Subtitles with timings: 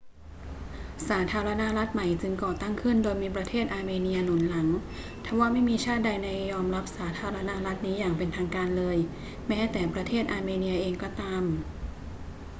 [1.09, 4.67] สาธารณรัฐใหม่จึงก่อตั้งขึ้นโดยมีประเทศอาร์เมเนียหนุนหลัง
[5.25, 6.09] ทว่าไม่มีชาติใด
[6.51, 8.97] ยอมรับสาธารณรัฐนี้อย่างเป็นทางการเลย
[9.47, 11.43] แม้แต่ประเทศอาร์เมเนียเองก็ตาม